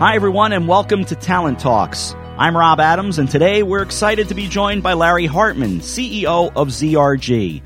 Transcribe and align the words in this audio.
Hi, 0.00 0.14
everyone, 0.14 0.54
and 0.54 0.66
welcome 0.66 1.04
to 1.04 1.14
Talent 1.14 1.58
Talks. 1.58 2.14
I'm 2.38 2.56
Rob 2.56 2.80
Adams, 2.80 3.18
and 3.18 3.28
today 3.28 3.62
we're 3.62 3.82
excited 3.82 4.28
to 4.28 4.34
be 4.34 4.48
joined 4.48 4.82
by 4.82 4.94
Larry 4.94 5.26
Hartmann, 5.26 5.80
CEO 5.80 6.50
of 6.56 6.68
ZRG. 6.68 7.60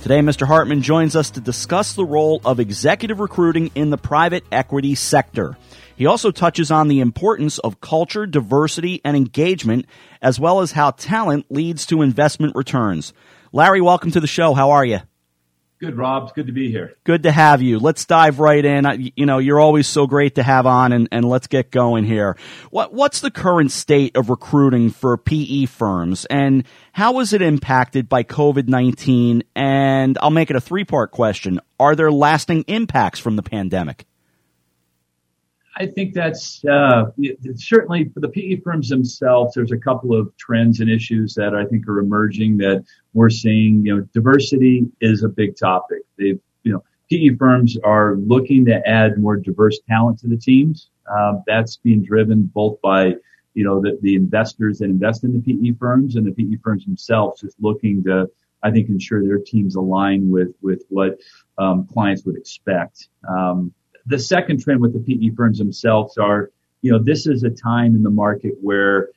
Today, 0.00 0.20
Mr. 0.20 0.46
Hartmann 0.46 0.80
joins 0.80 1.14
us 1.14 1.28
to 1.32 1.42
discuss 1.42 1.92
the 1.92 2.06
role 2.06 2.40
of 2.42 2.58
executive 2.58 3.20
recruiting 3.20 3.70
in 3.74 3.90
the 3.90 3.98
private 3.98 4.44
equity 4.50 4.94
sector. 4.94 5.58
He 5.94 6.06
also 6.06 6.30
touches 6.30 6.70
on 6.70 6.88
the 6.88 7.00
importance 7.00 7.58
of 7.58 7.82
culture, 7.82 8.24
diversity, 8.24 9.02
and 9.04 9.14
engagement, 9.14 9.84
as 10.22 10.40
well 10.40 10.60
as 10.62 10.72
how 10.72 10.92
talent 10.92 11.44
leads 11.50 11.84
to 11.88 12.00
investment 12.00 12.56
returns. 12.56 13.12
Larry, 13.52 13.82
welcome 13.82 14.10
to 14.12 14.20
the 14.20 14.26
show. 14.26 14.54
How 14.54 14.70
are 14.70 14.86
you? 14.86 15.00
Good, 15.80 15.96
Rob. 15.96 16.34
Good 16.34 16.46
to 16.46 16.52
be 16.52 16.70
here. 16.70 16.94
Good 17.04 17.24
to 17.24 17.32
have 17.32 17.60
you. 17.60 17.78
Let's 17.78 18.04
dive 18.04 18.38
right 18.38 18.64
in. 18.64 19.12
You 19.16 19.26
know, 19.26 19.38
you're 19.38 19.60
always 19.60 19.86
so 19.86 20.06
great 20.06 20.36
to 20.36 20.42
have 20.42 20.66
on, 20.66 20.92
and, 20.92 21.08
and 21.10 21.28
let's 21.28 21.46
get 21.48 21.70
going 21.70 22.04
here. 22.04 22.36
What 22.70 22.94
What's 22.94 23.20
the 23.20 23.30
current 23.30 23.72
state 23.72 24.16
of 24.16 24.30
recruiting 24.30 24.90
for 24.90 25.16
PE 25.16 25.66
firms, 25.66 26.26
and 26.26 26.64
how 26.92 27.18
is 27.18 27.32
it 27.32 27.42
impacted 27.42 28.08
by 28.08 28.22
COVID 28.22 28.68
19? 28.68 29.42
And 29.56 30.16
I'll 30.22 30.30
make 30.30 30.50
it 30.50 30.56
a 30.56 30.60
three 30.60 30.84
part 30.84 31.10
question. 31.10 31.60
Are 31.80 31.96
there 31.96 32.12
lasting 32.12 32.62
impacts 32.68 33.18
from 33.18 33.36
the 33.36 33.42
pandemic? 33.42 34.06
I 35.76 35.86
think 35.86 36.14
that's 36.14 36.64
uh, 36.64 37.06
certainly 37.56 38.08
for 38.08 38.20
the 38.20 38.28
PE 38.28 38.60
firms 38.60 38.88
themselves. 38.88 39.54
There's 39.54 39.72
a 39.72 39.78
couple 39.78 40.14
of 40.14 40.34
trends 40.36 40.80
and 40.80 40.88
issues 40.88 41.34
that 41.34 41.54
I 41.54 41.64
think 41.64 41.88
are 41.88 41.98
emerging 41.98 42.58
that 42.58 42.84
we're 43.12 43.30
seeing. 43.30 43.84
You 43.84 43.96
know, 43.96 44.08
diversity 44.12 44.86
is 45.00 45.24
a 45.24 45.28
big 45.28 45.56
topic. 45.56 46.02
They've, 46.16 46.38
you 46.62 46.72
know, 46.72 46.84
PE 47.10 47.36
firms 47.36 47.76
are 47.82 48.16
looking 48.16 48.64
to 48.66 48.86
add 48.88 49.18
more 49.18 49.36
diverse 49.36 49.80
talent 49.88 50.20
to 50.20 50.28
the 50.28 50.36
teams. 50.36 50.90
Uh, 51.12 51.34
that's 51.46 51.76
being 51.78 52.02
driven 52.02 52.44
both 52.44 52.80
by, 52.80 53.14
you 53.54 53.64
know, 53.64 53.80
the, 53.80 53.98
the 54.00 54.14
investors 54.14 54.78
that 54.78 54.86
invest 54.86 55.24
in 55.24 55.32
the 55.32 55.40
PE 55.40 55.76
firms 55.78 56.14
and 56.16 56.24
the 56.24 56.32
PE 56.32 56.58
firms 56.62 56.84
themselves 56.84 57.40
just 57.40 57.56
looking 57.60 58.02
to, 58.04 58.30
I 58.62 58.70
think, 58.70 58.88
ensure 58.88 59.24
their 59.24 59.38
teams 59.38 59.74
align 59.74 60.30
with 60.30 60.54
with 60.62 60.84
what 60.88 61.18
um, 61.58 61.86
clients 61.92 62.24
would 62.24 62.36
expect. 62.36 63.08
Um, 63.28 63.74
the 64.06 64.18
second 64.18 64.62
trend 64.62 64.80
with 64.80 64.92
the 64.92 65.00
PE 65.00 65.34
firms 65.34 65.58
themselves 65.58 66.18
are, 66.18 66.50
you 66.82 66.92
know, 66.92 66.98
this 66.98 67.26
is 67.26 67.42
a 67.42 67.50
time 67.50 67.94
in 67.94 68.02
the 68.02 68.10
market 68.10 68.54
where 68.60 69.10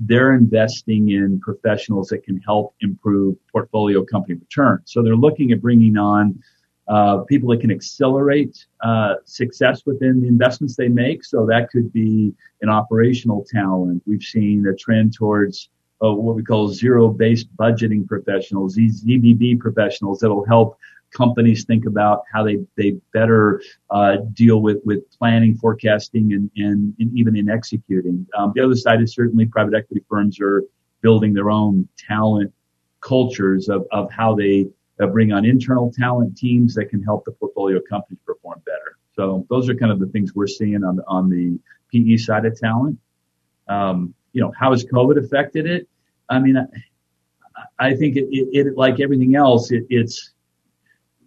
they're 0.00 0.34
investing 0.34 1.10
in 1.10 1.40
professionals 1.40 2.08
that 2.08 2.24
can 2.24 2.38
help 2.38 2.74
improve 2.80 3.36
portfolio 3.50 4.04
company 4.04 4.34
returns. 4.34 4.82
So 4.86 5.02
they're 5.02 5.16
looking 5.16 5.52
at 5.52 5.60
bringing 5.60 5.96
on 5.96 6.42
uh, 6.88 7.18
people 7.24 7.50
that 7.50 7.60
can 7.60 7.70
accelerate 7.70 8.64
uh, 8.80 9.14
success 9.24 9.84
within 9.84 10.20
the 10.20 10.28
investments 10.28 10.76
they 10.76 10.88
make. 10.88 11.24
So 11.24 11.44
that 11.46 11.68
could 11.70 11.92
be 11.92 12.32
an 12.62 12.68
operational 12.68 13.44
talent. 13.50 14.02
We've 14.06 14.22
seen 14.22 14.66
a 14.66 14.74
trend 14.74 15.14
towards 15.14 15.68
uh, 16.02 16.12
what 16.12 16.36
we 16.36 16.42
call 16.42 16.68
zero-based 16.68 17.54
budgeting 17.56 18.06
professionals, 18.06 18.74
these 18.74 19.02
ZBB 19.02 19.58
professionals 19.58 20.20
that'll 20.20 20.44
help 20.44 20.78
companies 21.16 21.64
think 21.64 21.86
about 21.86 22.22
how 22.32 22.44
they, 22.44 22.58
they 22.76 22.92
better 23.12 23.62
uh, 23.90 24.16
deal 24.34 24.60
with, 24.60 24.78
with 24.84 25.10
planning, 25.18 25.56
forecasting, 25.56 26.32
and, 26.32 26.50
and, 26.56 26.94
and 26.98 27.16
even 27.16 27.36
in 27.36 27.48
executing. 27.48 28.26
Um, 28.36 28.52
the 28.54 28.62
other 28.62 28.74
side 28.74 29.00
is 29.00 29.14
certainly 29.14 29.46
private 29.46 29.74
equity 29.74 30.04
firms 30.08 30.38
are 30.40 30.64
building 31.00 31.32
their 31.32 31.50
own 31.50 31.88
talent 31.96 32.52
cultures 33.00 33.68
of, 33.68 33.86
of 33.92 34.10
how 34.10 34.34
they 34.34 34.66
uh, 35.00 35.06
bring 35.06 35.32
on 35.32 35.44
internal 35.44 35.92
talent 35.92 36.36
teams 36.36 36.74
that 36.74 36.86
can 36.86 37.02
help 37.02 37.24
the 37.24 37.32
portfolio 37.32 37.80
companies 37.88 38.20
perform 38.26 38.60
better. 38.66 38.98
So 39.14 39.46
those 39.48 39.68
are 39.68 39.74
kind 39.74 39.92
of 39.92 39.98
the 39.98 40.06
things 40.06 40.34
we're 40.34 40.46
seeing 40.46 40.84
on 40.84 41.00
on 41.06 41.30
the 41.30 41.58
PE 41.92 42.16
side 42.18 42.44
of 42.44 42.58
talent. 42.58 42.98
Um, 43.68 44.14
you 44.32 44.42
know, 44.42 44.52
how 44.58 44.72
has 44.72 44.84
COVID 44.84 45.22
affected 45.24 45.66
it? 45.66 45.88
I 46.28 46.38
mean, 46.38 46.56
I, 46.58 46.66
I 47.78 47.94
think 47.94 48.16
it, 48.16 48.26
it, 48.30 48.66
it, 48.66 48.76
like 48.76 49.00
everything 49.00 49.36
else, 49.36 49.70
it, 49.70 49.86
it's 49.88 50.32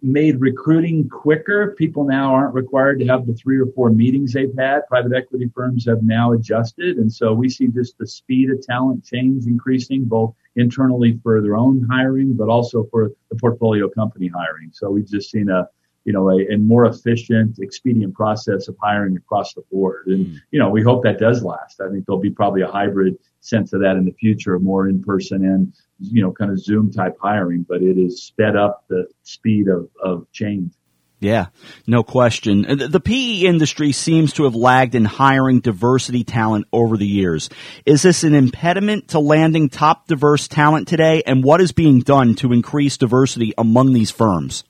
made 0.02 0.40
recruiting 0.40 1.08
quicker. 1.08 1.74
People 1.76 2.04
now 2.04 2.34
aren't 2.34 2.54
required 2.54 2.98
to 3.00 3.06
have 3.06 3.26
the 3.26 3.34
three 3.34 3.58
or 3.58 3.66
four 3.74 3.90
meetings 3.90 4.32
they've 4.32 4.56
had. 4.58 4.86
Private 4.88 5.14
equity 5.14 5.50
firms 5.54 5.86
have 5.86 6.02
now 6.02 6.32
adjusted. 6.32 6.96
And 6.98 7.12
so 7.12 7.32
we 7.32 7.48
see 7.48 7.68
just 7.68 7.98
the 7.98 8.06
speed 8.06 8.50
of 8.50 8.62
talent 8.62 9.04
change 9.04 9.46
increasing 9.46 10.04
both 10.04 10.34
internally 10.56 11.18
for 11.22 11.40
their 11.40 11.56
own 11.56 11.86
hiring, 11.90 12.34
but 12.34 12.48
also 12.48 12.86
for 12.90 13.12
the 13.30 13.36
portfolio 13.36 13.88
company 13.88 14.28
hiring. 14.28 14.70
So 14.72 14.90
we've 14.90 15.08
just 15.08 15.30
seen 15.30 15.48
a, 15.48 15.68
you 16.04 16.12
know, 16.12 16.30
a, 16.30 16.54
a 16.54 16.58
more 16.58 16.86
efficient, 16.86 17.58
expedient 17.58 18.14
process 18.14 18.68
of 18.68 18.76
hiring 18.82 19.16
across 19.16 19.54
the 19.54 19.62
board. 19.70 20.06
And, 20.06 20.26
mm. 20.26 20.36
you 20.50 20.58
know, 20.58 20.70
we 20.70 20.82
hope 20.82 21.02
that 21.04 21.18
does 21.18 21.42
last. 21.42 21.80
I 21.80 21.90
think 21.90 22.06
there'll 22.06 22.20
be 22.20 22.30
probably 22.30 22.62
a 22.62 22.68
hybrid 22.68 23.18
sense 23.40 23.72
of 23.72 23.80
that 23.80 23.96
in 23.96 24.04
the 24.04 24.12
future, 24.12 24.58
more 24.58 24.88
in 24.88 25.02
person 25.02 25.44
and, 25.44 25.72
you 26.00 26.22
know, 26.22 26.32
kind 26.32 26.50
of 26.50 26.58
Zoom 26.58 26.90
type 26.90 27.16
hiring, 27.20 27.64
but 27.68 27.82
it 27.82 27.96
has 28.02 28.22
sped 28.22 28.56
up 28.56 28.84
the 28.88 29.06
speed 29.22 29.68
of, 29.68 29.88
of 30.02 30.30
change. 30.32 30.72
Yeah, 31.20 31.48
no 31.86 32.02
question. 32.02 32.62
The 32.62 32.98
PE 32.98 33.46
industry 33.46 33.92
seems 33.92 34.32
to 34.34 34.44
have 34.44 34.54
lagged 34.54 34.94
in 34.94 35.04
hiring 35.04 35.60
diversity 35.60 36.24
talent 36.24 36.66
over 36.72 36.96
the 36.96 37.06
years. 37.06 37.50
Is 37.84 38.00
this 38.00 38.24
an 38.24 38.34
impediment 38.34 39.08
to 39.08 39.20
landing 39.20 39.68
top 39.68 40.06
diverse 40.06 40.48
talent 40.48 40.88
today? 40.88 41.22
And 41.26 41.44
what 41.44 41.60
is 41.60 41.72
being 41.72 42.00
done 42.00 42.36
to 42.36 42.54
increase 42.54 42.96
diversity 42.96 43.52
among 43.58 43.92
these 43.92 44.10
firms? 44.10 44.64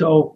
So 0.00 0.34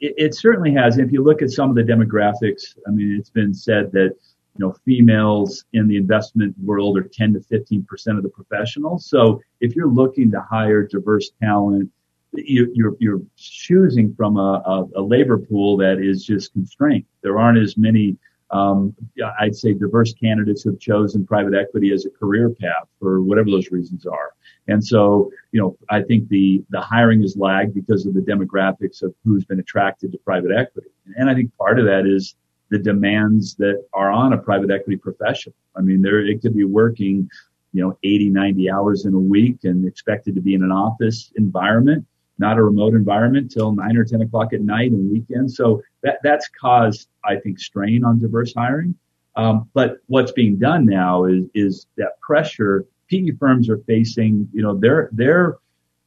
it, 0.00 0.14
it, 0.16 0.34
certainly 0.34 0.72
has. 0.72 0.96
If 0.96 1.12
you 1.12 1.22
look 1.22 1.42
at 1.42 1.50
some 1.50 1.68
of 1.68 1.76
the 1.76 1.82
demographics, 1.82 2.62
I 2.88 2.90
mean, 2.90 3.14
it's 3.18 3.28
been 3.28 3.52
said 3.52 3.92
that 3.92 4.16
you 4.56 4.58
know 4.58 4.74
females 4.86 5.66
in 5.74 5.86
the 5.86 5.98
investment 5.98 6.54
world 6.58 6.96
are 6.96 7.02
10 7.02 7.34
to 7.34 7.40
15 7.40 7.84
percent 7.84 8.16
of 8.16 8.22
the 8.22 8.30
professionals. 8.30 9.04
So 9.10 9.42
if 9.60 9.76
you're 9.76 9.92
looking 9.92 10.30
to 10.30 10.40
hire 10.40 10.86
diverse 10.86 11.30
talent, 11.42 11.90
you, 12.32 12.72
you're 12.72 12.96
you're 13.00 13.20
choosing 13.36 14.14
from 14.14 14.38
a, 14.38 14.62
a, 14.64 15.00
a 15.00 15.02
labor 15.02 15.36
pool 15.36 15.76
that 15.76 15.98
is 15.98 16.24
just 16.24 16.54
constrained. 16.54 17.04
There 17.22 17.38
aren't 17.38 17.58
as 17.58 17.76
many 17.76 18.16
um, 18.52 18.94
I'd 19.40 19.56
say 19.56 19.72
diverse 19.72 20.12
candidates 20.12 20.62
who 20.62 20.70
have 20.70 20.78
chosen 20.78 21.26
private 21.26 21.54
equity 21.54 21.92
as 21.92 22.04
a 22.04 22.10
career 22.10 22.50
path 22.50 22.86
for 23.00 23.22
whatever 23.22 23.50
those 23.50 23.70
reasons 23.70 24.06
are. 24.06 24.34
And 24.68 24.84
so, 24.84 25.30
you 25.52 25.60
know, 25.60 25.76
I 25.90 26.02
think 26.02 26.28
the, 26.28 26.62
the 26.70 26.80
hiring 26.80 27.24
is 27.24 27.36
lagged 27.36 27.74
because 27.74 28.04
of 28.04 28.14
the 28.14 28.20
demographics 28.20 29.02
of 29.02 29.14
who's 29.24 29.44
been 29.44 29.58
attracted 29.58 30.12
to 30.12 30.18
private 30.18 30.52
equity. 30.52 30.90
And 31.16 31.30
I 31.30 31.34
think 31.34 31.56
part 31.56 31.78
of 31.78 31.86
that 31.86 32.06
is 32.06 32.36
the 32.68 32.78
demands 32.78 33.54
that 33.56 33.84
are 33.94 34.10
on 34.10 34.34
a 34.34 34.38
private 34.38 34.70
equity 34.70 34.96
professional. 34.96 35.54
I 35.74 35.80
mean, 35.80 36.02
there, 36.02 36.20
it 36.20 36.42
could 36.42 36.54
be 36.54 36.64
working, 36.64 37.28
you 37.72 37.82
know, 37.82 37.98
80, 38.04 38.30
90 38.30 38.70
hours 38.70 39.06
in 39.06 39.14
a 39.14 39.18
week 39.18 39.60
and 39.64 39.86
expected 39.86 40.34
to 40.34 40.42
be 40.42 40.54
in 40.54 40.62
an 40.62 40.72
office 40.72 41.32
environment 41.36 42.06
not 42.38 42.58
a 42.58 42.62
remote 42.62 42.94
environment 42.94 43.50
till 43.50 43.72
nine 43.72 43.96
or 43.96 44.04
10 44.04 44.22
o'clock 44.22 44.52
at 44.52 44.60
night 44.62 44.90
and 44.90 45.10
weekends. 45.10 45.56
So 45.56 45.82
that, 46.02 46.18
that's 46.22 46.48
caused, 46.48 47.08
I 47.24 47.36
think, 47.36 47.58
strain 47.58 48.04
on 48.04 48.18
diverse 48.18 48.52
hiring. 48.54 48.94
Um, 49.36 49.68
but 49.72 49.98
what's 50.06 50.32
being 50.32 50.58
done 50.58 50.84
now 50.84 51.24
is, 51.24 51.46
is 51.54 51.86
that 51.96 52.20
pressure 52.20 52.84
PE 53.08 53.32
firms 53.38 53.68
are 53.68 53.78
facing, 53.78 54.48
you 54.52 54.62
know, 54.62 54.76
their, 54.76 55.08
their 55.12 55.56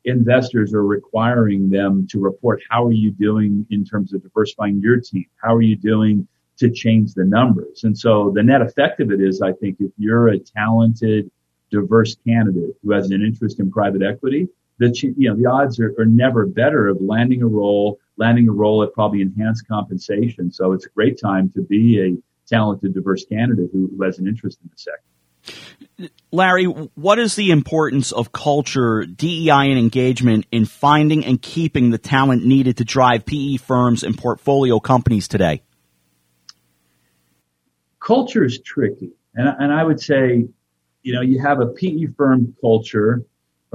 investors 0.06 0.74
are 0.74 0.86
requiring 0.86 1.70
them 1.70 2.08
to 2.08 2.20
report 2.20 2.62
how 2.70 2.86
are 2.86 2.92
you 2.92 3.12
doing 3.12 3.66
in 3.72 3.84
terms 3.84 4.14
of 4.14 4.22
diversifying 4.22 4.80
your 4.80 5.00
team? 5.00 5.26
How 5.38 5.56
are 5.56 5.62
you 5.62 5.76
doing 5.76 6.28
to 6.58 6.70
change 6.70 7.14
the 7.14 7.26
numbers? 7.26 7.84
And 7.84 7.98
so 7.98 8.32
the 8.34 8.44
net 8.44 8.62
effect 8.62 9.00
of 9.00 9.12
it 9.12 9.20
is, 9.20 9.42
I 9.42 9.54
think, 9.54 9.78
if 9.80 9.92
you're 9.98 10.30
a 10.30 10.40
talented, 10.40 11.30
diverse 11.72 12.16
candidate 12.28 12.76
who 12.84 12.92
has 12.92 13.10
an 13.10 13.24
interest 13.24 13.60
in 13.60 13.72
private 13.72 14.04
equity, 14.04 14.48
the 14.78 14.94
you 15.18 15.30
know 15.30 15.36
the 15.36 15.46
odds 15.46 15.80
are, 15.80 15.94
are 15.98 16.06
never 16.06 16.46
better 16.46 16.88
of 16.88 16.98
landing 17.02 17.42
a 17.42 17.48
role, 17.48 18.00
landing 18.18 18.50
a 18.50 18.52
role 18.52 18.84
at 18.84 18.94
probably 18.94 19.22
enhanced 19.22 19.68
compensation. 19.68 20.52
So 20.52 20.74
it's 20.74 20.86
a 20.86 20.90
great 20.90 21.20
time 21.20 21.52
to 21.56 21.62
be 21.62 22.02
a 22.02 22.18
talented, 22.48 22.94
diverse 22.94 23.26
candidate 23.26 23.70
who, 23.72 23.90
who 23.96 24.04
has 24.04 24.20
an 24.20 24.28
interest 24.28 24.60
in 24.64 24.70
the 24.72 24.78
sector. 24.78 26.12
Larry, 26.32 26.66
what 26.66 27.20
is 27.20 27.36
the 27.36 27.52
importance 27.52 28.12
of 28.12 28.32
culture, 28.32 29.06
DEI, 29.06 29.70
and 29.70 29.78
engagement 29.78 30.46
in 30.52 30.66
finding 30.66 31.26
and 31.26 31.42
keeping 31.42 31.92
the 31.92 31.98
talent 31.98 32.46
needed 32.46 32.78
to 32.78 32.84
drive 32.84 33.26
PE 33.26 33.58
firms 33.58 34.04
and 34.04 34.18
portfolio 34.18 34.80
companies 34.80 35.28
today? 35.28 35.62
Culture 38.00 38.44
is 38.44 38.60
tricky. 38.60 39.12
And, 39.36 39.48
and 39.48 39.74
I 39.74 39.84
would 39.84 40.02
say, 40.02 40.46
you 41.04 41.14
know, 41.14 41.22
you 41.22 41.40
have 41.42 41.62
a 41.62 41.68
PE 41.68 42.08
firm 42.18 42.56
culture 42.60 43.24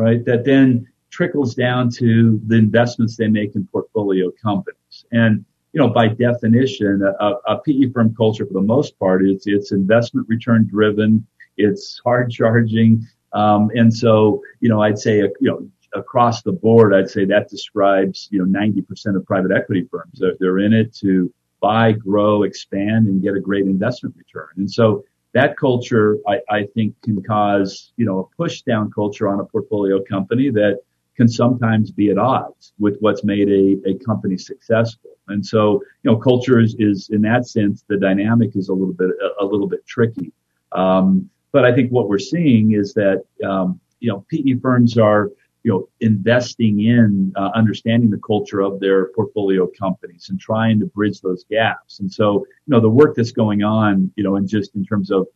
right? 0.01 0.25
That 0.25 0.45
then 0.45 0.89
trickles 1.11 1.55
down 1.55 1.91
to 1.91 2.41
the 2.47 2.57
investments 2.57 3.17
they 3.17 3.29
make 3.29 3.55
in 3.55 3.67
portfolio 3.67 4.31
companies. 4.43 5.05
And, 5.13 5.45
you 5.73 5.81
know, 5.81 5.89
by 5.89 6.09
definition, 6.09 7.03
a, 7.21 7.33
a 7.47 7.59
PE 7.61 7.91
firm 7.93 8.15
culture 8.15 8.47
for 8.47 8.55
the 8.55 8.61
most 8.61 8.99
part 8.99 9.25
is 9.25 9.43
it's 9.47 9.73
investment 9.73 10.27
return 10.29 10.67
driven. 10.67 11.27
It's 11.57 12.01
hard 12.05 12.31
charging. 12.31 13.07
Um, 13.33 13.71
and 13.75 13.93
so, 13.93 14.43
you 14.61 14.69
know, 14.69 14.83
I'd 14.83 14.99
say, 14.99 15.19
you 15.19 15.35
know, 15.41 15.69
across 15.95 16.43
the 16.43 16.53
board, 16.53 16.95
I'd 16.95 17.11
say 17.11 17.25
that 17.27 17.49
describes, 17.49 18.29
you 18.31 18.45
know, 18.45 18.59
90% 18.59 19.17
of 19.17 19.27
private 19.27 19.53
equity 19.53 19.87
firms. 19.91 20.19
They're, 20.19 20.37
they're 20.41 20.61
in 20.61 20.73
it 20.73 20.95
to 20.97 21.33
buy, 21.61 21.93
grow, 21.93 22.45
expand, 22.45 23.07
and 23.07 23.23
get 23.23 23.35
a 23.35 23.41
great 23.41 23.67
investment 23.67 24.15
return. 24.17 24.49
And 24.57 24.71
so 24.71 25.05
that 25.33 25.57
culture, 25.57 26.19
I, 26.27 26.41
I 26.49 26.67
think, 26.75 26.95
can 27.03 27.23
cause 27.23 27.93
you 27.97 28.07
know 28.07 28.19
a 28.21 28.37
push 28.37 28.63
down 28.63 28.91
culture 28.91 29.29
on 29.29 29.41
a 29.41 29.45
portfolio 29.45 30.03
company 30.03 30.51
that 30.51 30.81
can 31.17 31.29
sometimes 31.29 31.91
be 31.91 32.11
at 32.11 32.17
odds 32.17 32.73
with 32.79 32.97
what's 33.01 33.25
made 33.25 33.49
a, 33.51 33.77
a 33.87 33.95
company 33.99 34.39
successful. 34.39 35.11
And 35.29 35.45
so, 35.45 35.83
you 36.03 36.11
know, 36.11 36.17
culture 36.17 36.59
is, 36.59 36.75
is 36.79 37.11
in 37.11 37.21
that 37.23 37.47
sense, 37.47 37.85
the 37.89 37.99
dynamic 37.99 38.57
is 38.57 38.71
a 38.71 38.73
little 38.73 38.95
bit, 38.95 39.11
a, 39.11 39.45
a 39.45 39.47
little 39.47 39.69
bit 39.69 39.87
tricky. 39.87 40.33
Um, 40.73 41.29
but 41.53 41.67
I 41.67 41.75
think 41.75 41.91
what 41.91 42.09
we're 42.09 42.19
seeing 42.19 42.73
is 42.73 42.95
that, 42.95 43.25
um, 43.45 43.79
you 43.99 44.11
know, 44.11 44.25
PE 44.31 44.61
firms 44.63 44.97
are, 44.97 45.31
you 45.63 45.71
know, 45.71 45.89
investing 46.01 46.81
in 46.81 47.33
uh, 47.37 47.51
understanding 47.55 48.11
the 48.11 48.19
culture 48.19 48.61
of 48.61 48.81
their 48.81 49.07
portfolio 49.13 49.69
companies 49.79 50.29
and 50.31 50.41
trying 50.41 50.79
to 50.81 50.87
bridge 50.87 51.21
those 51.21 51.45
gaps. 51.51 52.01
And 52.01 52.11
so, 52.11 52.47
you 52.67 52.71
know, 52.73 52.81
the 52.81 52.89
work 52.89 53.15
that's 53.15 53.33
going 53.33 53.63
on, 53.63 54.11
you 54.17 54.25
know, 54.25 54.37
and 54.37 54.49
just 54.49 54.75
in 54.75 54.85
terms 54.85 55.11
of 55.11 55.27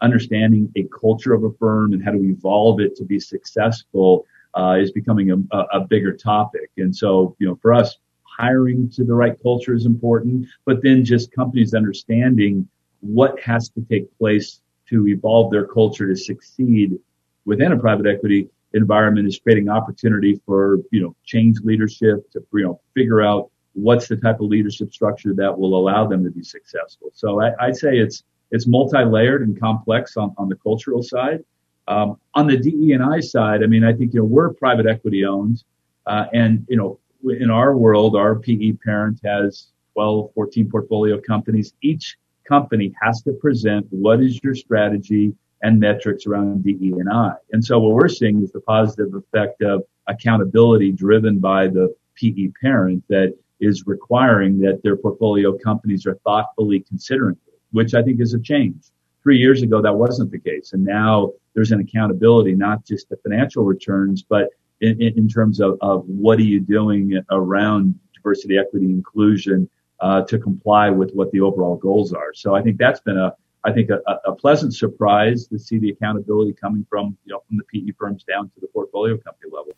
understanding 0.00 0.72
a 0.76 0.84
culture 0.84 1.34
of 1.34 1.44
a 1.44 1.52
firm 1.52 1.92
and 1.92 2.04
how 2.04 2.12
to 2.12 2.22
evolve 2.22 2.80
it 2.80 2.96
to 2.96 3.04
be 3.04 3.20
successful 3.20 4.26
uh, 4.56 4.76
is 4.78 4.92
becoming 4.92 5.30
a, 5.30 5.56
a, 5.72 5.80
bigger 5.80 6.12
topic. 6.12 6.70
And 6.76 6.94
so, 6.94 7.34
you 7.38 7.46
know, 7.46 7.58
for 7.60 7.74
us, 7.74 7.96
hiring 8.22 8.90
to 8.90 9.04
the 9.04 9.14
right 9.14 9.40
culture 9.42 9.74
is 9.74 9.86
important, 9.86 10.46
but 10.64 10.82
then 10.82 11.04
just 11.04 11.32
companies 11.32 11.74
understanding 11.74 12.68
what 13.00 13.38
has 13.40 13.68
to 13.70 13.80
take 13.90 14.16
place 14.18 14.60
to 14.88 15.08
evolve 15.08 15.50
their 15.50 15.66
culture 15.66 16.06
to 16.06 16.16
succeed 16.16 16.98
within 17.44 17.72
a 17.72 17.78
private 17.78 18.06
equity 18.06 18.48
environment 18.74 19.26
is 19.26 19.38
creating 19.38 19.68
opportunity 19.68 20.40
for, 20.44 20.78
you 20.90 21.00
know, 21.00 21.16
change 21.24 21.60
leadership 21.62 22.30
to, 22.32 22.44
you 22.52 22.64
know, 22.64 22.80
figure 22.94 23.22
out 23.22 23.50
what's 23.72 24.06
the 24.08 24.16
type 24.16 24.40
of 24.40 24.46
leadership 24.46 24.92
structure 24.92 25.32
that 25.34 25.56
will 25.56 25.76
allow 25.76 26.06
them 26.06 26.22
to 26.24 26.30
be 26.30 26.42
successful. 26.42 27.10
So 27.14 27.40
I, 27.40 27.52
I'd 27.60 27.76
say 27.76 27.98
it's, 27.98 28.24
it's 28.50 28.66
multi-layered 28.66 29.42
and 29.42 29.58
complex 29.58 30.16
on, 30.16 30.34
on 30.38 30.48
the 30.48 30.56
cultural 30.56 31.02
side. 31.02 31.44
Um, 31.88 32.18
on 32.34 32.46
the 32.46 32.56
DE&I 32.56 33.20
side, 33.20 33.62
I 33.62 33.66
mean, 33.66 33.84
I 33.84 33.92
think, 33.92 34.14
you 34.14 34.20
know, 34.20 34.26
we're 34.26 34.52
private 34.54 34.86
equity 34.86 35.24
owned, 35.24 35.62
uh, 36.06 36.26
and, 36.32 36.64
you 36.68 36.76
know, 36.76 36.98
in 37.24 37.50
our 37.50 37.76
world, 37.76 38.16
our 38.16 38.36
PE 38.36 38.72
parent 38.84 39.18
has 39.24 39.68
12, 39.94 40.32
14 40.34 40.70
portfolio 40.70 41.20
companies. 41.20 41.72
Each 41.82 42.16
company 42.46 42.92
has 43.00 43.22
to 43.22 43.32
present 43.32 43.86
what 43.90 44.20
is 44.20 44.40
your 44.42 44.54
strategy 44.54 45.34
and 45.64 45.80
metrics 45.80 46.26
around 46.26 46.62
DE&I. 46.62 47.32
And 47.52 47.64
so 47.64 47.78
what 47.80 47.94
we're 47.94 48.06
seeing 48.08 48.42
is 48.42 48.52
the 48.52 48.60
positive 48.60 49.14
effect 49.14 49.62
of 49.62 49.82
accountability 50.06 50.92
driven 50.92 51.38
by 51.38 51.68
the 51.68 51.92
PE 52.16 52.52
parent 52.60 53.02
that 53.08 53.34
is 53.60 53.86
requiring 53.86 54.60
that 54.60 54.82
their 54.82 54.94
portfolio 54.94 55.56
companies 55.56 56.06
are 56.06 56.16
thoughtfully 56.16 56.80
considering 56.80 57.36
it, 57.46 57.54
which 57.72 57.94
I 57.94 58.02
think 58.02 58.20
is 58.20 58.34
a 58.34 58.38
change. 58.38 58.76
Three 59.22 59.38
years 59.38 59.62
ago, 59.62 59.80
that 59.80 59.94
wasn't 59.94 60.30
the 60.30 60.38
case. 60.38 60.74
And 60.74 60.84
now 60.84 61.32
there's 61.54 61.72
an 61.72 61.80
accountability, 61.80 62.54
not 62.54 62.84
just 62.84 63.08
the 63.08 63.16
financial 63.16 63.64
returns, 63.64 64.22
but 64.22 64.50
in, 64.82 65.00
in 65.00 65.26
terms 65.28 65.60
of, 65.60 65.78
of 65.80 66.04
what 66.06 66.38
are 66.38 66.42
you 66.42 66.60
doing 66.60 67.18
around 67.30 67.98
diversity, 68.14 68.58
equity, 68.58 68.86
inclusion 68.86 69.70
uh, 70.00 70.20
to 70.22 70.38
comply 70.38 70.90
with 70.90 71.10
what 71.12 71.32
the 71.32 71.40
overall 71.40 71.76
goals 71.76 72.12
are. 72.12 72.34
So 72.34 72.54
I 72.54 72.60
think 72.60 72.76
that's 72.76 73.00
been 73.00 73.16
a, 73.16 73.34
I 73.64 73.72
think 73.72 73.90
a, 73.90 74.00
a 74.26 74.34
pleasant 74.34 74.74
surprise 74.74 75.46
to 75.48 75.58
see 75.58 75.78
the 75.78 75.90
accountability 75.90 76.52
coming 76.52 76.86
from, 76.88 77.16
you 77.24 77.32
know, 77.32 77.42
from 77.48 77.56
the 77.56 77.64
PE 77.64 77.92
firms 77.98 78.24
down 78.24 78.50
to 78.50 78.60
the 78.60 78.66
portfolio 78.68 79.16
company 79.16 79.50
level 79.52 79.74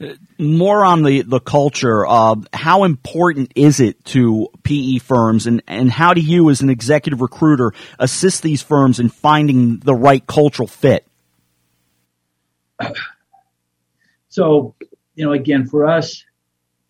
uh, 0.00 0.14
more 0.38 0.84
on 0.84 1.02
the, 1.02 1.22
the 1.22 1.40
culture 1.40 2.04
of 2.06 2.46
how 2.52 2.84
important 2.84 3.52
is 3.54 3.80
it 3.80 4.04
to 4.04 4.48
PE 4.62 4.98
firms 4.98 5.46
and, 5.46 5.62
and 5.66 5.90
how 5.90 6.14
do 6.14 6.20
you 6.20 6.50
as 6.50 6.60
an 6.60 6.70
executive 6.70 7.20
recruiter 7.20 7.72
assist 7.98 8.42
these 8.42 8.62
firms 8.62 8.98
in 8.98 9.08
finding 9.08 9.78
the 9.78 9.94
right 9.94 10.26
cultural 10.26 10.66
fit? 10.66 11.06
So, 14.28 14.74
you 15.14 15.24
know, 15.24 15.32
again, 15.32 15.66
for 15.66 15.86
us, 15.86 16.24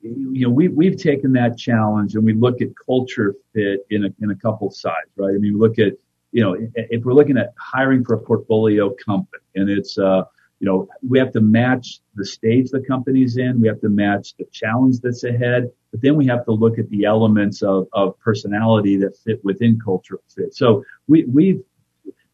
you 0.01 0.47
know, 0.47 0.51
we, 0.51 0.69
we've 0.69 0.97
taken 0.97 1.35
that 1.35 1.59
challenge 1.59 2.15
and 2.15 2.25
we 2.25 2.33
look 2.33 2.63
at 2.63 2.69
culture 2.87 3.35
fit 3.53 3.87
in 3.91 4.05
a, 4.05 4.09
in 4.23 4.31
a 4.31 4.35
couple 4.37 4.71
sides, 4.71 5.11
right? 5.17 5.35
I 5.35 5.39
mean, 5.39 5.55
we 5.55 5.61
look 5.61 5.79
at, 5.79 5.93
you 6.35 6.43
know, 6.43 6.57
if 6.75 7.05
we're 7.05 7.15
looking 7.15 7.39
at 7.39 7.55
hiring 7.57 8.05
for 8.05 8.15
a 8.15 8.19
portfolio 8.19 8.93
company 9.07 9.45
and 9.55 9.71
it's, 9.71 9.97
uh, 9.97 10.25
you 10.59 10.67
know, 10.67 10.89
we 11.09 11.17
have 11.17 11.31
to 11.33 11.41
match 11.41 12.01
the 12.17 12.27
stage 12.27 12.71
the 12.71 12.81
company's 12.81 13.37
in. 13.37 13.61
We 13.61 13.69
have 13.69 13.81
to 13.83 13.89
match 13.89 14.35
the 14.37 14.45
challenge 14.47 14.99
that's 14.99 15.23
ahead. 15.23 15.71
But 15.93 16.03
then 16.03 16.17
we 16.17 16.27
have 16.27 16.45
to 16.47 16.51
look 16.51 16.77
at 16.81 16.91
the 16.91 17.05
elements 17.05 17.63
of, 17.63 17.87
of 17.93 18.19
personality 18.19 18.97
that 18.97 19.17
fit 19.17 19.45
within 19.45 19.79
cultural 19.79 20.23
fit. 20.35 20.55
So 20.55 20.83
we, 21.07 21.25
we've 21.25 21.63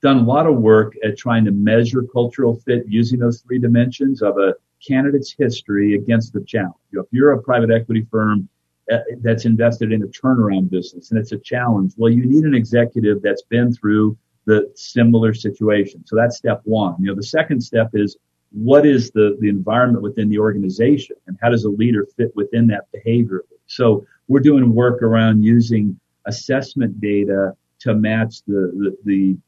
done 0.00 0.16
a 0.16 0.22
lot 0.22 0.46
of 0.46 0.56
work 0.56 0.94
at 1.04 1.18
trying 1.18 1.44
to 1.44 1.50
measure 1.50 2.02
cultural 2.10 2.56
fit 2.56 2.84
using 2.88 3.18
those 3.18 3.42
three 3.42 3.58
dimensions 3.58 4.22
of 4.22 4.38
a 4.38 4.54
candidate's 4.86 5.34
history 5.36 5.94
against 5.94 6.32
the 6.32 6.42
challenge. 6.42 6.72
You 6.90 7.00
know, 7.00 7.02
if 7.02 7.12
you're 7.12 7.32
a 7.32 7.42
private 7.42 7.70
equity 7.70 8.06
firm 8.10 8.48
Uh, 8.90 8.98
that's 9.22 9.44
invested 9.44 9.92
in 9.92 10.02
a 10.02 10.06
turnaround 10.06 10.68
business 10.68 11.10
and 11.10 11.20
it's 11.20 11.32
a 11.32 11.38
challenge, 11.38 11.92
well, 11.96 12.10
you 12.10 12.26
need 12.26 12.44
an 12.44 12.54
executive 12.54 13.22
that's 13.22 13.42
been 13.42 13.72
through 13.72 14.16
the 14.46 14.68
similar 14.74 15.32
situation. 15.32 16.04
So 16.06 16.16
that's 16.16 16.36
step 16.36 16.60
one. 16.64 16.96
You 16.98 17.06
know, 17.06 17.14
the 17.14 17.22
second 17.22 17.60
step 17.60 17.90
is 17.94 18.16
what 18.50 18.84
is 18.84 19.12
the, 19.12 19.36
the 19.40 19.48
environment 19.48 20.02
within 20.02 20.28
the 20.28 20.38
organization 20.38 21.14
and 21.26 21.38
how 21.40 21.50
does 21.50 21.64
a 21.64 21.68
leader 21.68 22.06
fit 22.16 22.32
within 22.34 22.66
that 22.68 22.90
behavior? 22.92 23.44
So 23.66 24.04
we're 24.26 24.40
doing 24.40 24.74
work 24.74 25.02
around 25.02 25.44
using 25.44 25.98
assessment 26.26 27.00
data 27.00 27.54
to 27.80 27.94
match 27.94 28.42
the, 28.46 28.72
the, 28.76 28.96
the 29.04 29.38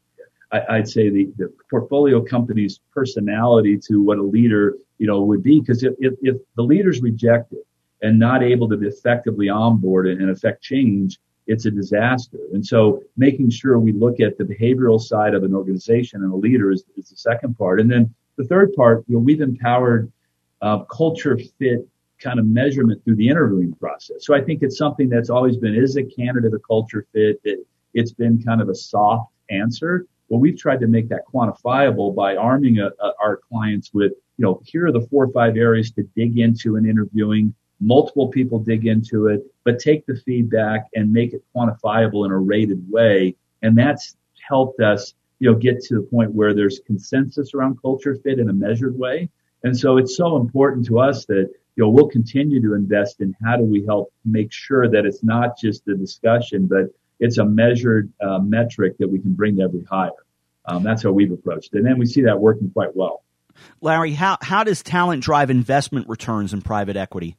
I, 0.69 0.77
would 0.77 0.87
say 0.87 1.09
the, 1.09 1.33
the 1.37 1.51
portfolio 1.69 2.21
company's 2.21 2.79
personality 2.93 3.77
to 3.87 4.01
what 4.01 4.19
a 4.19 4.23
leader, 4.23 4.77
you 4.99 5.07
know, 5.07 5.21
would 5.23 5.43
be. 5.43 5.59
Because 5.59 5.83
if, 5.83 5.93
if, 5.99 6.13
if 6.21 6.37
the 6.55 6.61
leader's 6.61 7.01
rejected 7.01 7.59
and 8.03 8.19
not 8.19 8.43
able 8.43 8.69
to 8.69 8.79
effectively 8.85 9.49
onboard 9.49 10.07
and 10.07 10.29
affect 10.29 10.61
change, 10.61 11.19
it's 11.47 11.65
a 11.65 11.71
disaster. 11.71 12.37
And 12.53 12.65
so 12.65 13.01
making 13.17 13.49
sure 13.49 13.79
we 13.79 13.93
look 13.93 14.19
at 14.19 14.37
the 14.37 14.43
behavioral 14.43 15.01
side 15.01 15.33
of 15.33 15.43
an 15.43 15.55
organization 15.55 16.23
and 16.23 16.31
a 16.31 16.35
leader 16.35 16.71
is, 16.71 16.83
is 16.95 17.09
the 17.09 17.17
second 17.17 17.57
part. 17.57 17.79
And 17.81 17.89
then 17.89 18.13
the 18.35 18.43
third 18.43 18.73
part, 18.73 19.03
you 19.07 19.15
know, 19.15 19.19
we've 19.19 19.41
empowered 19.41 20.11
uh, 20.61 20.79
culture 20.83 21.37
fit 21.59 21.87
kind 22.19 22.39
of 22.39 22.45
measurement 22.45 23.03
through 23.03 23.15
the 23.15 23.27
interviewing 23.27 23.73
process. 23.73 24.17
So 24.25 24.33
I 24.33 24.41
think 24.41 24.63
it's 24.63 24.77
something 24.77 25.09
that's 25.09 25.29
always 25.29 25.57
been, 25.57 25.75
is 25.75 25.97
a 25.97 26.03
candidate 26.03 26.53
a 26.53 26.59
culture 26.59 27.05
fit? 27.13 27.39
It, 27.43 27.59
it's 27.93 28.13
been 28.13 28.41
kind 28.41 28.61
of 28.61 28.69
a 28.69 28.75
soft 28.75 29.31
answer. 29.49 30.05
Well, 30.29 30.39
we've 30.39 30.57
tried 30.57 30.79
to 30.79 30.87
make 30.87 31.09
that 31.09 31.23
quantifiable 31.31 32.15
by 32.15 32.35
arming 32.35 32.79
a, 32.79 32.87
a, 32.87 33.11
our 33.21 33.41
clients 33.49 33.93
with, 33.93 34.13
you 34.37 34.43
know, 34.45 34.61
here 34.65 34.87
are 34.87 34.91
the 34.91 35.05
four 35.09 35.25
or 35.25 35.31
five 35.31 35.57
areas 35.57 35.91
to 35.91 36.03
dig 36.15 36.39
into 36.39 36.77
in 36.77 36.89
interviewing 36.89 37.53
multiple 37.79 38.29
people 38.29 38.59
dig 38.59 38.85
into 38.85 39.27
it, 39.27 39.41
but 39.63 39.79
take 39.79 40.05
the 40.05 40.15
feedback 40.15 40.87
and 40.93 41.11
make 41.11 41.33
it 41.33 41.43
quantifiable 41.55 42.25
in 42.25 42.31
a 42.31 42.37
rated 42.37 42.89
way. 42.89 43.35
And 43.61 43.77
that's 43.77 44.15
helped 44.47 44.79
us, 44.79 45.13
you 45.39 45.51
know, 45.51 45.57
get 45.57 45.81
to 45.81 45.95
the 45.95 46.01
point 46.01 46.31
where 46.31 46.53
there's 46.53 46.79
consensus 46.85 47.53
around 47.53 47.81
culture 47.81 48.15
fit 48.15 48.39
in 48.39 48.49
a 48.49 48.53
measured 48.53 48.97
way. 48.97 49.29
And 49.63 49.77
so 49.77 49.97
it's 49.97 50.17
so 50.17 50.37
important 50.37 50.85
to 50.87 50.99
us 50.99 51.25
that, 51.25 51.49
you 51.75 51.83
know, 51.83 51.89
we'll 51.89 52.09
continue 52.09 52.61
to 52.61 52.73
invest 52.73 53.21
in 53.21 53.35
how 53.43 53.57
do 53.57 53.63
we 53.63 53.83
help 53.85 54.11
make 54.25 54.51
sure 54.51 54.89
that 54.89 55.05
it's 55.05 55.23
not 55.23 55.57
just 55.57 55.87
a 55.87 55.95
discussion, 55.95 56.67
but 56.67 56.93
it's 57.19 57.37
a 57.37 57.45
measured 57.45 58.11
uh, 58.21 58.39
metric 58.39 58.97
that 58.99 59.07
we 59.07 59.19
can 59.19 59.33
bring 59.33 59.57
to 59.57 59.63
every 59.63 59.83
hire. 59.83 60.11
Um, 60.65 60.83
that's 60.83 61.03
how 61.03 61.11
we've 61.11 61.31
approached 61.31 61.73
it. 61.73 61.79
And 61.79 61.87
then 61.87 61.97
we 61.97 62.05
see 62.05 62.21
that 62.23 62.39
working 62.39 62.69
quite 62.69 62.95
well. 62.95 63.23
Larry, 63.81 64.13
how, 64.13 64.37
how 64.41 64.63
does 64.63 64.81
talent 64.81 65.23
drive 65.23 65.49
investment 65.49 66.09
returns 66.09 66.53
in 66.53 66.61
private 66.61 66.97
equity? 66.97 67.37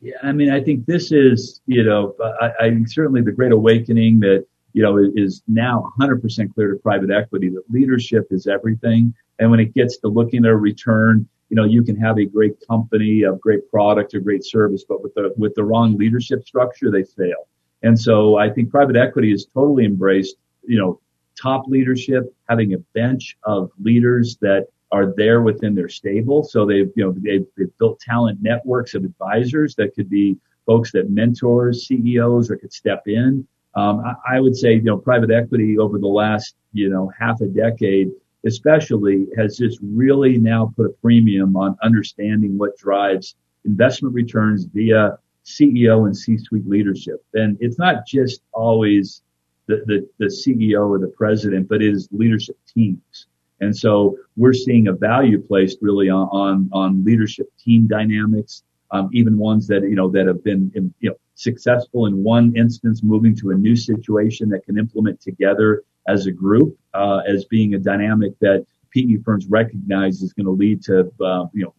Yeah, 0.00 0.16
I 0.22 0.32
mean, 0.32 0.50
I 0.50 0.62
think 0.62 0.86
this 0.86 1.10
is, 1.10 1.60
you 1.66 1.82
know, 1.82 2.14
I, 2.40 2.52
I 2.60 2.84
certainly 2.86 3.22
the 3.22 3.32
great 3.32 3.52
awakening 3.52 4.20
that, 4.20 4.46
you 4.72 4.82
know, 4.82 4.98
is 5.14 5.42
now 5.48 5.90
100% 5.98 6.54
clear 6.54 6.72
to 6.72 6.78
private 6.78 7.10
equity 7.10 7.48
that 7.50 7.62
leadership 7.70 8.26
is 8.30 8.46
everything. 8.46 9.14
And 9.38 9.50
when 9.50 9.60
it 9.60 9.74
gets 9.74 9.98
to 9.98 10.08
looking 10.08 10.44
at 10.44 10.50
a 10.50 10.56
return, 10.56 11.26
you 11.48 11.56
know, 11.56 11.64
you 11.64 11.82
can 11.82 11.96
have 11.96 12.18
a 12.18 12.26
great 12.26 12.54
company, 12.68 13.22
a 13.22 13.32
great 13.32 13.70
product, 13.70 14.14
a 14.14 14.20
great 14.20 14.44
service, 14.44 14.84
but 14.86 15.02
with 15.02 15.14
the, 15.14 15.32
with 15.36 15.54
the 15.54 15.64
wrong 15.64 15.96
leadership 15.96 16.46
structure, 16.46 16.90
they 16.90 17.04
fail. 17.04 17.48
And 17.82 17.98
so 17.98 18.36
I 18.36 18.50
think 18.50 18.70
private 18.70 18.96
equity 18.96 19.30
has 19.30 19.46
totally 19.54 19.84
embraced, 19.84 20.36
you 20.64 20.78
know, 20.78 21.00
top 21.40 21.66
leadership, 21.68 22.34
having 22.48 22.74
a 22.74 22.78
bench 22.94 23.36
of 23.44 23.70
leaders 23.80 24.36
that 24.40 24.66
are 24.92 25.12
there 25.16 25.42
within 25.42 25.74
their 25.74 25.88
stable. 25.88 26.44
So 26.44 26.64
they've, 26.64 26.90
you 26.94 27.04
know, 27.04 27.14
they've, 27.16 27.46
they've 27.56 27.78
built 27.78 28.00
talent 28.00 28.38
networks 28.40 28.94
of 28.94 29.04
advisors 29.04 29.74
that 29.76 29.94
could 29.94 30.08
be 30.08 30.36
folks 30.64 30.92
that 30.92 31.10
mentors 31.10 31.86
CEOs 31.86 32.50
or 32.50 32.56
could 32.56 32.72
step 32.72 33.02
in. 33.06 33.46
Um, 33.74 34.00
I, 34.00 34.36
I, 34.36 34.40
would 34.40 34.56
say, 34.56 34.74
you 34.74 34.82
know, 34.82 34.96
private 34.96 35.30
equity 35.30 35.78
over 35.78 35.98
the 35.98 36.06
last, 36.06 36.56
you 36.72 36.88
know, 36.88 37.10
half 37.18 37.40
a 37.40 37.46
decade, 37.46 38.10
especially 38.44 39.26
has 39.36 39.58
just 39.58 39.78
really 39.82 40.38
now 40.38 40.72
put 40.76 40.86
a 40.86 40.94
premium 41.02 41.56
on 41.56 41.76
understanding 41.82 42.56
what 42.56 42.76
drives 42.78 43.36
investment 43.64 44.14
returns 44.14 44.64
via 44.64 45.18
CEO 45.44 46.06
and 46.06 46.16
C-suite 46.16 46.68
leadership. 46.68 47.24
And 47.34 47.56
it's 47.60 47.78
not 47.78 48.06
just 48.06 48.42
always 48.52 49.22
the, 49.66 49.82
the, 49.86 50.08
the 50.18 50.26
CEO 50.26 50.88
or 50.88 50.98
the 50.98 51.12
president, 51.16 51.68
but 51.68 51.82
it 51.82 51.92
is 51.92 52.08
leadership 52.12 52.56
teams. 52.72 53.26
And 53.60 53.76
so 53.76 54.18
we're 54.36 54.52
seeing 54.52 54.88
a 54.88 54.92
value 54.92 55.40
placed 55.40 55.78
really 55.80 56.10
on, 56.10 56.28
on, 56.28 56.70
on 56.72 57.04
leadership 57.04 57.48
team 57.58 57.86
dynamics, 57.86 58.62
um, 58.90 59.08
even 59.12 59.38
ones 59.38 59.66
that, 59.68 59.82
you 59.82 59.96
know, 59.96 60.10
that 60.10 60.26
have 60.26 60.44
been, 60.44 60.70
you 60.74 61.10
know, 61.10 61.16
successful 61.34 62.06
in 62.06 62.22
one 62.22 62.56
instance, 62.56 63.02
moving 63.02 63.34
to 63.36 63.50
a 63.50 63.54
new 63.54 63.76
situation 63.76 64.48
that 64.50 64.64
can 64.64 64.78
implement 64.78 65.20
together 65.20 65.82
as 66.08 66.26
a 66.26 66.32
group, 66.32 66.76
uh, 66.94 67.20
as 67.26 67.44
being 67.46 67.74
a 67.74 67.78
dynamic 67.78 68.38
that 68.40 68.64
PE 68.90 69.16
firms 69.24 69.46
recognize 69.48 70.22
is 70.22 70.32
going 70.32 70.46
to 70.46 70.52
lead 70.52 70.82
to, 70.84 71.10
uh, 71.20 71.46
you 71.52 71.64
know, 71.64 71.74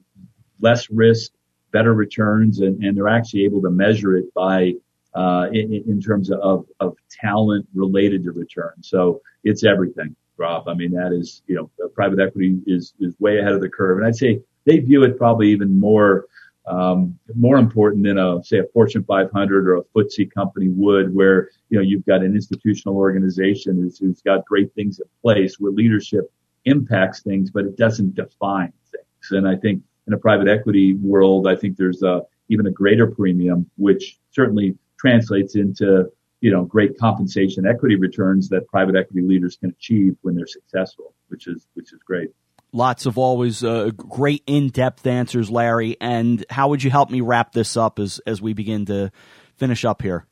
less 0.60 0.90
risk, 0.90 1.32
better 1.72 1.94
returns, 1.94 2.60
and, 2.60 2.84
and 2.84 2.98
they're 2.98 3.08
actually 3.08 3.46
able 3.46 3.62
to 3.62 3.70
measure 3.70 4.16
it 4.18 4.34
by 4.34 4.74
uh, 5.16 5.48
in, 5.52 5.84
in, 5.88 6.02
terms 6.02 6.30
of, 6.30 6.66
of 6.80 6.96
talent 7.10 7.68
related 7.74 8.24
to 8.24 8.32
return. 8.32 8.74
So 8.82 9.22
it's 9.44 9.64
everything, 9.64 10.16
Rob. 10.38 10.68
I 10.68 10.74
mean, 10.74 10.92
that 10.92 11.12
is, 11.12 11.42
you 11.48 11.56
know, 11.56 11.90
private 11.94 12.20
equity 12.20 12.60
is, 12.66 12.94
is 13.00 13.16
way 13.20 13.40
ahead 13.40 13.54
of 13.54 13.62
the 13.62 13.70
curve. 13.70 13.98
And 13.98 14.08
I'd 14.08 14.16
say 14.16 14.42
they 14.66 14.80
view 14.80 15.04
it 15.04 15.18
probably 15.18 15.50
even 15.50 15.80
more, 15.80 16.26
um, 16.68 17.18
more 17.36 17.58
important 17.58 18.04
than 18.04 18.18
a, 18.18 18.44
say, 18.44 18.60
a 18.60 18.66
Fortune 18.74 19.04
500 19.04 19.68
or 19.68 19.78
a 19.78 19.84
FTSE 19.96 20.32
company 20.32 20.70
would, 20.70 21.14
where, 21.14 21.50
you 21.70 21.78
know, 21.78 21.84
you've 21.84 22.06
got 22.06 22.22
an 22.22 22.36
institutional 22.36 22.98
organization 22.98 23.78
who's, 23.78 23.98
who's 23.98 24.22
got 24.22 24.46
great 24.46 24.74
things 24.76 25.00
in 25.00 25.06
place 25.22 25.60
where 25.60 25.72
leadership 25.72 26.32
impacts 26.66 27.22
things, 27.22 27.50
but 27.50 27.66
it 27.66 27.78
doesn't 27.78 28.16
define 28.16 28.74
things. 28.92 29.32
And 29.32 29.48
I 29.48 29.56
think 29.56 29.82
in 30.08 30.14
a 30.14 30.18
private 30.18 30.48
equity 30.48 30.96
world, 30.96 31.48
I 31.48 31.56
think 31.56 31.78
there's 31.78 32.04
a, 32.04 32.22
even 32.50 32.68
a 32.68 32.72
greater 32.72 33.08
premium, 33.08 33.70
which 33.78 34.20
certainly 34.32 34.78
translates 34.98 35.56
into 35.56 36.12
you 36.42 36.52
know 36.52 36.66
great 36.66 36.98
compensation 36.98 37.66
equity 37.66 37.96
returns 37.96 38.50
that 38.50 38.68
private 38.68 38.96
equity 38.96 39.22
leaders 39.22 39.58
can 39.58 39.72
achieve 39.72 40.16
when 40.22 40.36
they're 40.36 40.48
successful, 40.48 41.14
which 41.30 41.48
is 41.48 41.68
which 41.74 41.94
is 41.94 42.00
great. 42.06 42.32
Lots 42.74 43.06
of 43.06 43.18
always 43.18 43.64
uh, 43.64 43.92
great 43.96 44.44
in-depth 44.46 45.08
answers, 45.08 45.50
Larry. 45.50 45.96
And 46.02 46.46
how 46.50 46.70
would 46.70 46.84
you 46.84 46.92
help 46.92 47.10
me 47.10 47.22
wrap 47.22 47.54
this 47.54 47.78
up 47.78 48.00
as 48.00 48.20
as 48.28 48.42
we 48.42 48.54
begin 48.54 48.86
to 48.86 49.12
finish 49.56 49.86
up 49.86 50.02
here? 50.02 50.26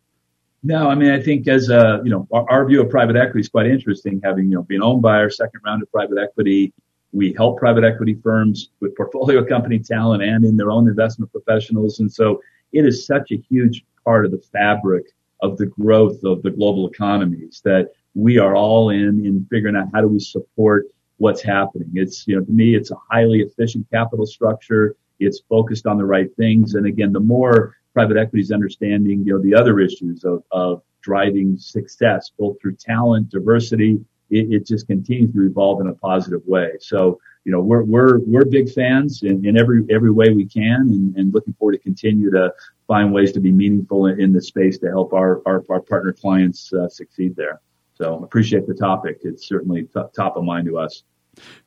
No, 0.62 0.90
I 0.90 0.96
mean 0.96 1.12
I 1.12 1.22
think 1.22 1.48
as 1.48 1.70
a 1.70 2.02
you 2.04 2.12
know 2.12 2.28
our, 2.32 2.50
our 2.50 2.66
view 2.66 2.82
of 2.82 2.90
private 2.90 3.16
equity 3.16 3.42
is 3.42 3.50
quite 3.50 3.68
interesting. 3.68 4.22
Having 4.24 4.46
you 4.46 4.56
know 4.56 4.64
been 4.64 4.84
owned 4.84 5.02
by 5.02 5.18
our 5.18 5.30
second 5.30 5.62
round 5.66 5.82
of 5.82 5.92
private 5.92 6.18
equity, 6.18 6.74
we 7.14 7.34
help 7.34 7.58
private 7.58 7.84
equity 7.84 8.16
firms 8.22 8.70
with 8.80 8.96
portfolio 8.96 9.44
company 9.48 9.80
talent 9.80 10.22
and 10.22 10.46
in 10.46 10.58
their 10.58 10.72
own 10.72 10.88
investment 10.88 11.32
professionals, 11.32 12.00
and 12.00 12.12
so 12.12 12.42
it 12.74 12.86
is 12.86 13.06
such 13.06 13.32
a 13.32 13.38
huge 13.38 13.86
part 14.04 14.26
of 14.26 14.32
the 14.32 14.38
fabric 14.52 15.06
of 15.42 15.58
the 15.58 15.66
growth 15.66 16.24
of 16.24 16.42
the 16.44 16.52
global 16.52 16.88
economies 16.88 17.62
that 17.66 17.92
we 18.14 18.38
are 18.38 18.56
all 18.56 18.90
in 18.90 19.26
in 19.26 19.46
figuring 19.50 19.76
out 19.76 19.88
how 19.94 20.02
do 20.02 20.08
we 20.08 20.20
support 20.20 20.88
what's 21.18 21.42
happening. 21.42 21.90
It's, 21.94 22.28
you 22.28 22.36
know, 22.36 22.44
to 22.44 22.52
me, 22.52 22.76
it's 22.76 22.92
a 22.92 22.98
highly 23.10 23.40
efficient 23.40 23.88
capital 23.92 24.26
structure. 24.26 24.96
It's 25.20 25.42
focused 25.48 25.86
on 25.86 25.98
the 25.98 26.06
right 26.06 26.34
things. 26.36 26.76
And 26.76 26.86
again, 26.86 27.14
the 27.14 27.20
more 27.20 27.76
private 27.94 28.18
equity 28.18 28.42
is 28.42 28.52
understanding, 28.52 29.24
you 29.26 29.34
know, 29.34 29.42
the 29.42 29.56
other 29.56 29.80
issues 29.80 30.26
of, 30.26 30.44
of 30.52 30.82
driving 31.02 31.58
success, 31.58 32.32
both 32.38 32.58
through 32.62 32.76
talent, 32.76 33.30
diversity, 33.30 34.00
it, 34.30 34.52
it, 34.52 34.68
just 34.68 34.88
continues 34.88 35.34
to 35.34 35.44
evolve 35.44 35.80
in 35.82 35.88
a 35.88 35.94
positive 35.94 36.42
way. 36.46 36.72
So, 36.80 37.20
you 37.46 37.52
know, 37.52 37.62
we're, 37.62 37.84
we're, 37.84 38.20
we're 38.20 38.44
big 38.44 38.72
fans 38.72 39.22
in, 39.24 39.46
in 39.46 39.58
every, 39.58 39.84
every 39.90 40.12
way 40.12 40.32
we 40.32 40.46
can 40.46 40.82
and, 40.82 41.16
and 41.16 41.34
looking 41.34 41.54
forward 41.54 41.74
to 41.74 41.78
continue 41.80 42.32
to 42.32 42.52
find 42.88 43.14
ways 43.14 43.32
to 43.34 43.40
be 43.40 43.52
meaningful 43.52 44.08
in, 44.08 44.20
in 44.20 44.34
the 44.34 44.42
space 44.42 44.80
to 44.80 44.88
help 44.88 45.14
our, 45.14 45.42
our, 45.46 45.64
our 45.70 45.80
partner 45.80 46.12
clients 46.12 46.74
uh, 46.74 46.90
succeed 46.90 47.36
there. 47.36 47.62
So 47.94 48.24
appreciate 48.24 48.68
the 48.68 48.74
topic. 48.74 49.20
It's 49.22 49.48
certainly 49.48 49.84
t- 49.84 50.02
top 50.16 50.36
of 50.36 50.44
mind 50.44 50.68
to 50.68 50.78
us. 50.78 51.04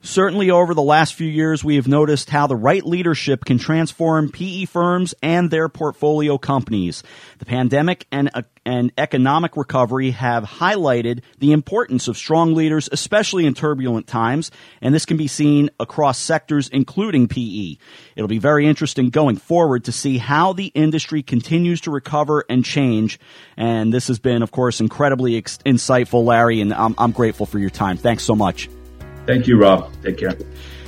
Certainly, 0.01 0.51
over 0.51 0.75
the 0.75 0.83
last 0.83 1.15
few 1.15 1.27
years, 1.27 1.65
we 1.65 1.77
have 1.77 1.89
noticed 1.89 2.31
how 2.31 2.47
the 2.47 2.57
right 2.57 2.85
leadership 2.87 3.45
can 3.45 3.59
transform 3.59 4.31
PE 4.31 4.67
firms 4.67 5.15
and 5.23 5.51
their 5.51 5.69
portfolio 5.69 6.39
companies. 6.39 7.03
The 7.39 7.45
pandemic 7.45 8.07
and, 8.13 8.31
uh, 8.33 8.43
and 8.65 8.93
economic 8.97 9.57
recovery 9.57 10.13
have 10.13 10.45
highlighted 10.45 11.23
the 11.39 11.53
importance 11.53 12.07
of 12.07 12.17
strong 12.17 12.55
leaders, 12.55 12.89
especially 12.93 13.45
in 13.45 13.55
turbulent 13.55 14.07
times, 14.07 14.51
and 14.81 14.95
this 14.95 15.05
can 15.05 15.17
be 15.17 15.27
seen 15.27 15.71
across 15.81 16.19
sectors, 16.19 16.69
including 16.69 17.27
PE. 17.27 17.77
It'll 18.15 18.29
be 18.29 18.39
very 18.39 18.67
interesting 18.67 19.11
going 19.11 19.37
forward 19.37 19.85
to 19.85 19.93
see 19.93 20.19
how 20.19 20.53
the 20.53 20.67
industry 20.67 21.23
continues 21.23 21.81
to 21.83 21.91
recover 21.91 22.45
and 22.49 22.65
change. 22.65 23.19
And 23.57 23.93
this 23.93 24.09
has 24.09 24.19
been, 24.19 24.43
of 24.43 24.53
course, 24.53 24.81
incredibly 24.81 25.37
ex- 25.37 25.59
insightful, 25.59 26.25
Larry, 26.25 26.61
and 26.61 26.73
I'm, 26.73 26.95
I'm 26.99 27.13
grateful 27.13 27.47
for 27.47 27.59
your 27.59 27.71
time. 27.71 27.97
Thanks 27.97 28.23
so 28.23 28.37
much. 28.37 28.69
Thank 29.29 29.47
you, 29.47 29.59
Rob. 29.59 29.93
Take 30.03 30.17
care. 30.17 30.33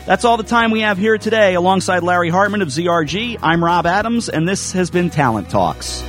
That's 0.07 0.25
all 0.25 0.39
the 0.39 0.45
time 0.45 0.71
we 0.71 0.81
have 0.81 0.97
here 0.97 1.19
today. 1.19 1.53
Alongside 1.55 2.03
Larry 2.03 2.31
Hartmann 2.31 2.63
of 2.63 2.69
ZRG, 2.69 3.39
I'm 3.43 3.63
Rob 3.63 3.85
Adams, 3.85 4.31
and 4.31 4.49
this 4.49 4.73
has 4.73 4.91
been 4.91 5.11
Talent 5.11 5.51
Talks. 5.51 6.03